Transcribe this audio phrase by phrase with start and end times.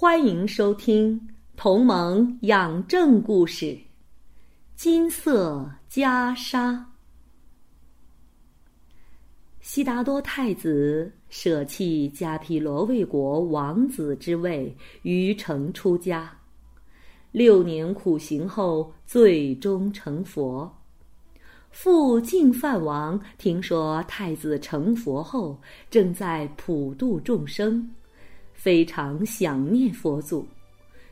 [0.00, 1.14] 欢迎收听
[1.58, 3.66] 《同盟养正故事》，
[4.74, 6.82] 金色袈裟。
[9.60, 16.34] 悉达多太子舍弃迦毗罗卫国王子之位，于城出家。
[17.30, 20.74] 六年苦行后，最终成佛。
[21.70, 25.60] 父净饭王听说太子成佛后，
[25.90, 27.86] 正在普度众生。
[28.60, 30.46] 非常想念佛祖，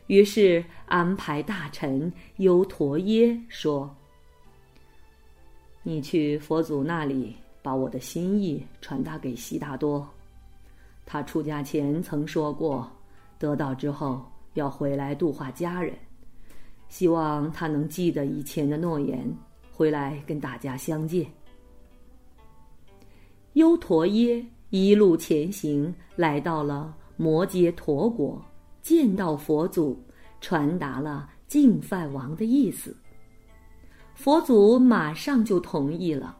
[0.06, 3.90] 于是安排大臣优陀耶说
[5.82, 10.06] ：“你去佛祖那里，把我的心意传达给悉达多。
[11.06, 12.86] 他出家前曾说过，
[13.38, 15.96] 得到之后要回来度化家人，
[16.90, 19.26] 希望他能记得以前的诺言，
[19.72, 21.26] 回来跟大家相见。”
[23.54, 26.94] 优陀耶一路前行，来到了。
[27.18, 28.40] 摩羯陀国
[28.80, 30.00] 见到佛祖，
[30.40, 32.96] 传达了净饭王的意思。
[34.14, 36.36] 佛祖马上就同意了，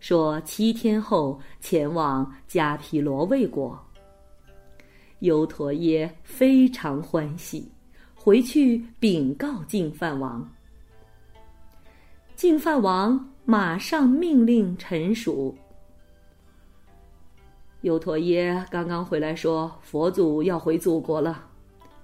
[0.00, 3.80] 说七天后前往迦毗罗卫国。
[5.20, 7.70] 优陀耶非常欢喜，
[8.14, 10.46] 回去禀告净饭王。
[12.34, 15.56] 净饭王马上命令臣属。
[17.86, 21.44] 优陀耶刚刚回来，说佛祖要回祖国了，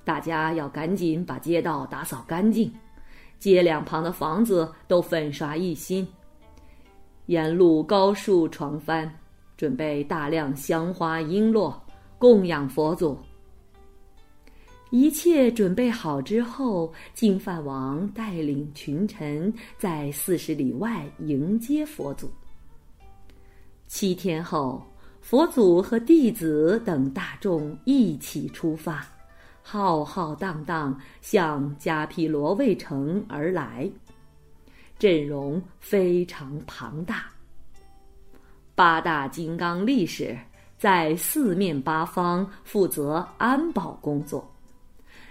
[0.05, 2.73] 大家要赶紧把街道打扫干净，
[3.41, 6.07] 街两旁的房子都粉刷一新，
[7.27, 9.11] 沿路高树床幡，
[9.57, 11.75] 准备大量香花璎珞
[12.17, 13.19] 供养佛祖。
[14.91, 22.31] 一切准备好之后，净饭王带领群臣在四十里外迎接佛祖。
[23.89, 24.81] 七天后。
[25.23, 29.07] 佛祖和弟子等大众一起出发，
[29.63, 33.89] 浩浩荡荡向迦毗罗卫城而来，
[34.99, 37.27] 阵容非常庞大。
[38.75, 40.37] 八大金刚力士
[40.77, 44.47] 在四面八方负责安保工作，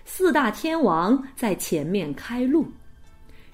[0.06, 2.66] 四大天王在前面开路。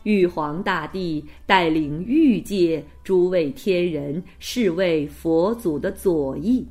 [0.03, 6.65] 玉皇大帝带领玉界诸位天人侍卫佛祖的左翼，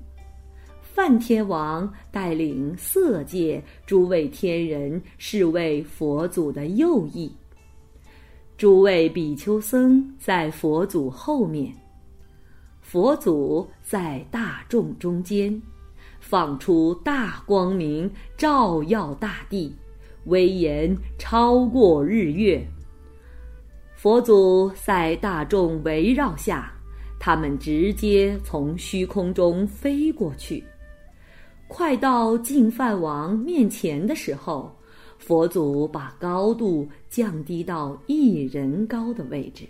[0.81, 7.31] 梵天王带领色界诸位天人侍卫佛祖的右翼。
[8.57, 11.71] 诸位比丘僧在佛祖后面，
[12.81, 15.61] 佛祖在大众中间，
[16.21, 19.77] 放出大光明，照耀大地，
[20.25, 22.67] 威严超过日月。
[24.07, 26.73] 佛祖在大众围绕下，
[27.19, 30.63] 他们直接从虚空中飞过去。
[31.67, 34.73] 快到净饭王面前的时候，
[35.19, 39.67] 佛祖把高度降低到一人高的位置。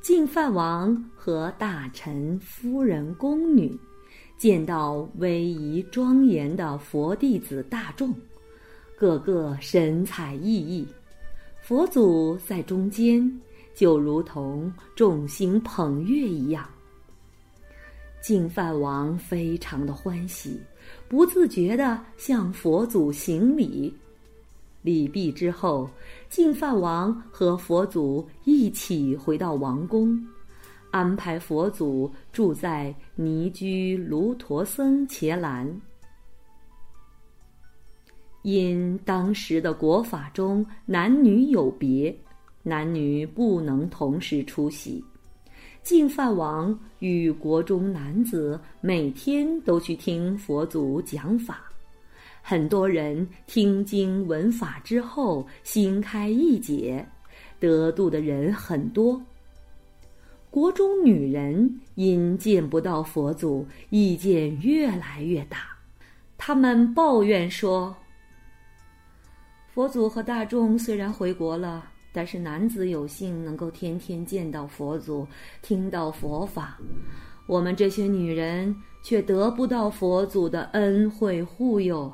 [0.00, 3.76] 净饭王和大臣、夫人、宫女
[4.38, 8.14] 见到威仪庄严的佛弟子大众，
[8.96, 10.86] 个个神采奕奕。
[11.70, 13.40] 佛祖在中间，
[13.76, 16.68] 就如同众星捧月一样。
[18.20, 20.60] 净饭王非常的欢喜，
[21.06, 23.96] 不自觉的向佛祖行礼。
[24.82, 25.88] 礼毕之后，
[26.28, 30.20] 净饭王和佛祖一起回到王宫，
[30.90, 35.80] 安排佛祖住在尼居卢陀僧伽蓝。
[38.42, 42.16] 因当时的国法中男女有别，
[42.62, 45.04] 男女不能同时出席。
[45.82, 51.64] 净饭王与国中男子每天都去听佛祖讲法，
[52.42, 57.06] 很多人听经闻法之后心开意解，
[57.58, 59.20] 得度的人很多。
[60.50, 65.58] 国中女人因见不到佛祖，意见越来越大，
[66.36, 67.94] 他们抱怨说。
[69.72, 75.26] 佛祖和大众虽然回国了，但是男子有幸能够天天见到佛祖，
[75.62, 76.76] 听到佛法，
[77.46, 82.12] 我们这些女人却得不到佛祖的恩惠护佑。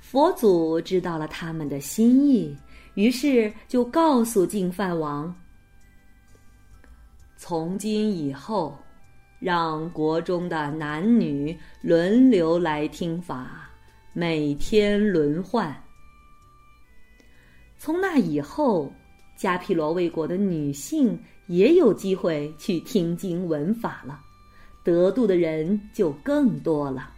[0.00, 2.56] 佛祖知道了他们的心意，
[2.94, 5.32] 于是就告诉净饭王
[7.36, 8.76] ：“从今以后，
[9.40, 13.69] 让国中的男女轮流来听法，
[14.12, 15.74] 每天轮换。
[17.78, 18.92] 从那以后，
[19.38, 21.18] 迦毗罗卫国的女性。”
[21.50, 24.20] 也有机会去听经闻法了，
[24.84, 27.12] 得度的人就更多了。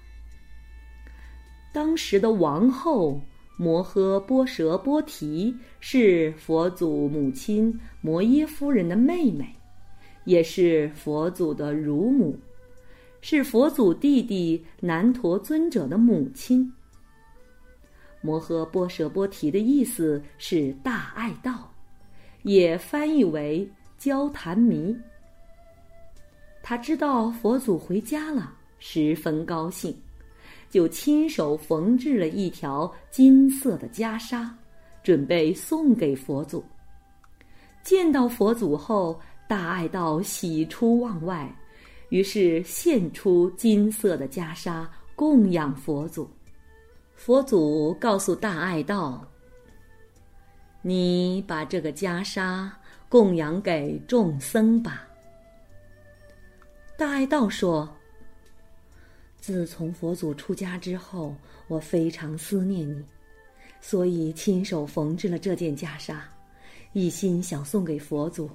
[1.70, 3.20] 当时的王后
[3.58, 9.54] 摩诃波舍波提是佛祖母亲摩耶夫人的妹妹，
[10.24, 12.34] 也是佛祖的乳母，
[13.20, 16.72] 是佛祖弟弟南陀尊者的母亲。
[18.22, 21.70] 摩诃波舍波提的意思是大爱道，
[22.44, 23.70] 也翻译为。
[23.98, 24.96] 交谈迷，
[26.60, 29.96] 他知道佛祖回家了，十分高兴，
[30.68, 34.50] 就亲手缝制了一条金色的袈裟，
[35.04, 36.64] 准备送给佛祖。
[37.84, 41.48] 见到佛祖后，大爱道喜出望外，
[42.08, 44.84] 于是献出金色的袈裟
[45.14, 46.28] 供养佛祖。
[47.24, 49.24] 佛祖告诉大爱道
[50.82, 52.68] ：“你把这个袈裟。”
[53.08, 55.06] 供养给众僧吧。
[56.96, 57.88] 大爱道说
[59.38, 61.36] ：“自从佛祖出家之后，
[61.68, 63.04] 我非常思念你，
[63.80, 66.16] 所以亲手缝制了这件袈裟，
[66.92, 68.50] 一心想送给佛祖，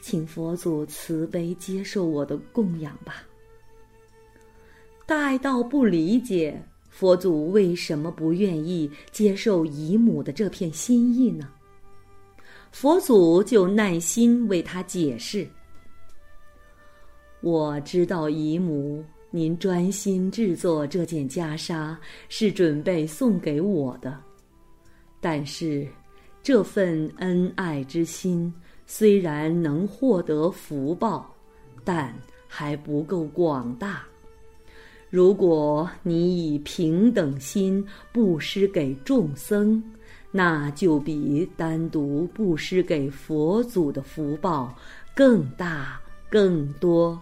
[0.00, 3.24] 请佛祖慈悲接受我的供养吧。”
[5.04, 6.62] 大爱道不理解
[6.98, 11.48] 佛祖为什么不愿意接受姨母的这片心意呢？
[12.72, 15.46] 佛祖就耐心为他解释
[17.40, 21.96] ：“我知道姨母，您专心制作这件袈裟
[22.28, 24.18] 是准备送给我的。
[25.20, 25.86] 但是，
[26.42, 28.52] 这份恩爱之心
[28.86, 31.32] 虽然能获得福报，
[31.84, 32.12] 但
[32.48, 34.02] 还不够广大。
[35.10, 39.82] 如果你以平等心布施给众僧。”
[40.30, 44.76] 那就比单独布施给佛祖的福报
[45.14, 47.18] 更大更多。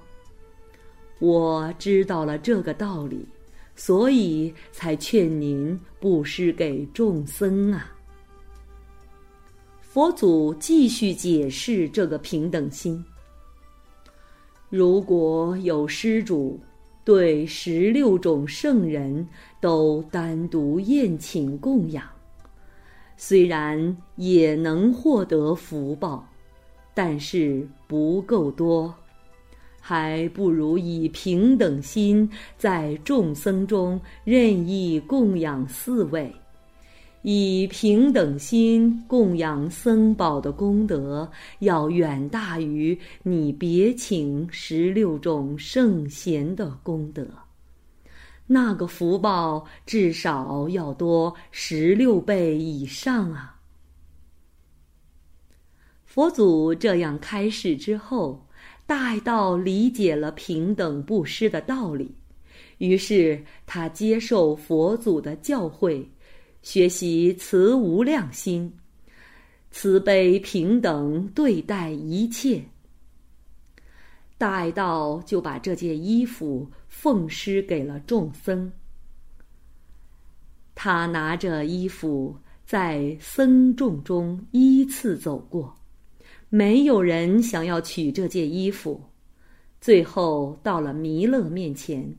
[1.21, 3.25] 我知道了这个道理，
[3.77, 7.95] 所以才劝您布施给众僧啊。
[9.81, 13.03] 佛祖继续解释这个平等心：
[14.69, 16.61] 如果有施主
[17.07, 19.25] 对十六种圣人
[19.61, 22.05] 都单独宴请供养。
[23.17, 26.29] 虽然也能获得福报，
[26.93, 28.93] 但是不够多，
[29.81, 36.35] 还不如以平等心在众僧中任意供养四位，
[37.29, 41.29] 以平等心供养僧宝的功德，
[41.59, 47.27] 要远大于你别请十六种圣贤的功德。
[48.47, 53.61] 那个福报至少要多十六倍以上啊！
[56.05, 58.47] 佛祖这样开示之后，
[58.87, 62.15] 大道理解了平等布施的道理，
[62.79, 66.07] 于是他接受佛祖的教诲，
[66.67, 68.73] 学习慈无量心，
[69.71, 72.61] 慈悲平等对待一切。
[74.37, 76.69] 大爱道就把这件衣服。
[76.89, 78.73] 奉施给了众僧。
[80.75, 85.73] 他拿着衣服在僧众中依次走过，
[86.49, 89.01] 没有人想要取这件衣服。
[89.81, 92.13] 最后到了弥勒面前，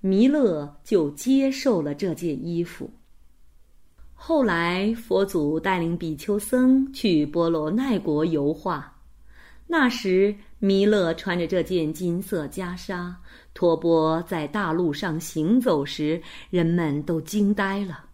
[0.00, 2.88] 弥勒就接受了这件衣服。
[4.24, 8.96] 后来佛祖带领比丘僧去波罗奈国游化，
[9.66, 13.12] 那时弥勒穿着这件金色袈裟。
[13.52, 18.04] 托钵在大路上行走时，人们都惊呆了。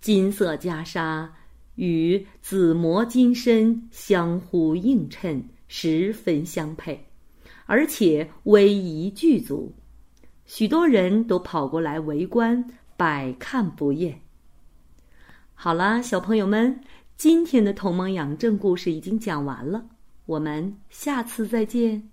[0.00, 1.28] 金色袈裟
[1.74, 6.98] 与紫磨金身相互映衬，十分相配，
[7.66, 9.70] 而且威仪具足，
[10.46, 12.64] 许多人都跑过来围观，
[12.96, 14.18] 百看不厌。
[15.64, 16.80] 好啦，小朋友们，
[17.16, 19.86] 今天的《同盟养正》故事已经讲完了，
[20.26, 22.10] 我们下次再见。